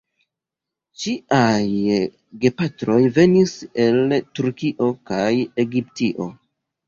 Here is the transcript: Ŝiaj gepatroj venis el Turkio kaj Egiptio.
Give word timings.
Ŝiaj 1.01 1.91
gepatroj 2.45 2.97
venis 3.19 3.53
el 3.83 4.17
Turkio 4.39 4.87
kaj 5.11 5.29
Egiptio. 5.65 6.27